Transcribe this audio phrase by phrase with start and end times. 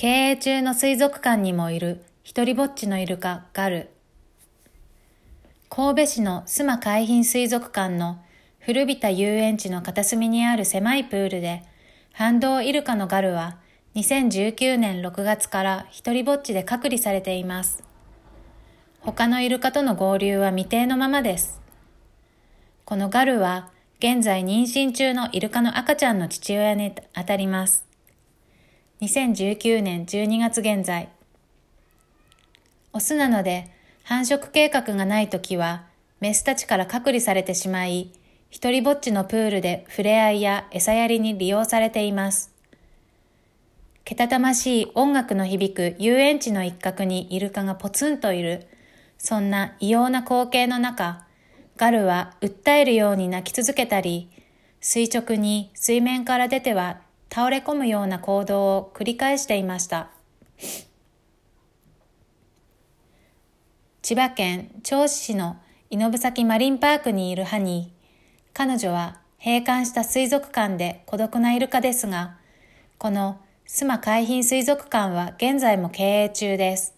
[0.00, 3.90] 経営中の水族館にもいる一人ぼっちのイルカガル。
[5.68, 8.18] 神戸市の須磨海浜水族館の
[8.60, 11.64] 古びた遊園地の片隅にある狭いプールで、
[12.14, 13.58] 反動イルカのガルは
[13.94, 17.84] 2019年6月から一人ぼっちで隔離されています。
[19.00, 21.60] 他のイルカとの合流は未定のままです。
[22.86, 27.89] このガルは現在妊娠中のイルカの赤ちゃんの父親にあたります。
[29.02, 31.08] 2019年12月現在。
[32.92, 33.70] オスなので
[34.04, 35.86] 繁殖計画がないときは、
[36.20, 38.12] メスたちから隔離されてしまい、
[38.50, 42.52] 一人ぼっちのプールで触れ合いや餌やりに利用されています。
[44.04, 48.66] けたたましい音楽の響く遊園地の一角にイルカがポツンといる、
[49.16, 51.24] そんな異様な光景の中、
[51.78, 54.28] ガルは訴えるように泣き続けたり、
[54.82, 57.00] 垂直に水面から出ては
[57.32, 60.10] 倒れ込むような行動を繰り返していました。
[64.02, 65.56] 千葉県銚子市の
[65.90, 68.00] 猪崎マリンパークにいるハニー。
[68.52, 72.36] 彼女は閉館した水族館で孤独なイルカですが、
[72.98, 76.94] この須磨海浜水族館は現在も経営中です。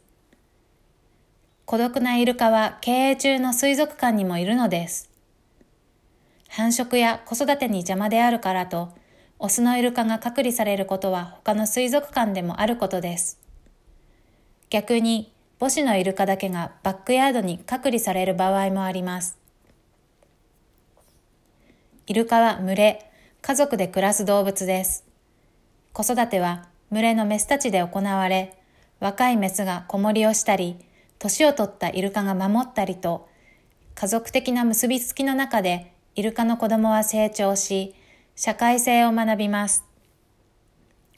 [1.66, 5.10] 孤独なイルカは経営中の水族館にもいるのです。
[6.48, 8.90] 繁殖や子育てに邪魔であるからと、
[9.44, 13.40] オスのイルカが隔離されることは他の水族館でもあることです。
[14.70, 19.36] 逆に母子のイルカだけがバックヤードに隔離される場合もあります。
[22.06, 25.04] イルカは群れ、家族で暮らす動物です。
[25.92, 28.56] 子育ては群れのメスたちで行われ、
[29.00, 30.76] 若いメスが子守りをしたり、
[31.18, 33.28] 年を取ったイルカが守ったりと、
[33.96, 37.96] 家族的な結びつきの中でイルカの子供は成長し、
[38.34, 39.84] 社会性を学びます。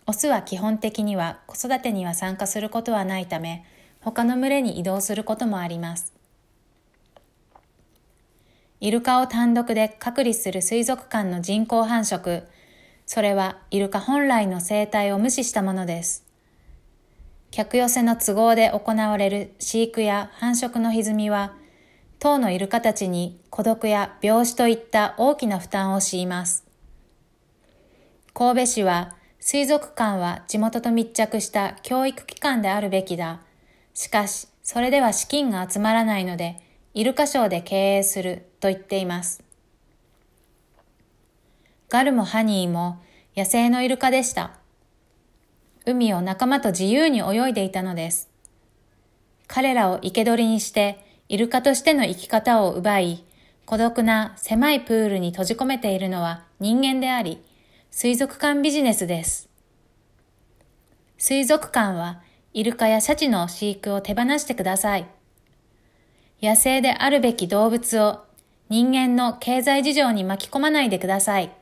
[0.06, 3.64] オスは基本的には子育てには参加することはないため、
[4.00, 6.12] 他の群れに移動することもあります。
[8.80, 12.44] イルカを単独で隔離する水族館の人工繁殖、
[13.06, 16.24] それはイルカ本来の生態を無視したものです。
[17.50, 21.54] 客寄せの都合で行われる飼育や繁殖の歪みは、
[22.19, 26.63] 当のイルカたちに孤独や病死といった大きな負担を強います。
[28.37, 33.41] 神戸市は水族館は地元と密着した教育機関であるべきだ。
[33.95, 36.61] しかし、それでは資金が集まらないので、
[36.95, 39.45] イルカショーで経営すると言っています。
[41.89, 43.00] ガルもハニーも
[43.37, 44.59] 野生のイルカでした。
[45.87, 48.31] 海を仲間と自由に泳いでいたのです。
[49.47, 53.22] 彼らを生け捕りにして、イルカとしての生き方を奪い、
[53.65, 57.41] 孤独な狭いプールに閉じ込めているのは人間であり、
[57.97, 59.49] 水族館ビジネスです。
[61.16, 62.22] 水族館は
[62.53, 65.06] イルカやシャチの飼育を手放してください。
[66.43, 68.25] 野生であるべき動物を
[68.69, 71.53] 人間の経済事情に巻き込まないでください。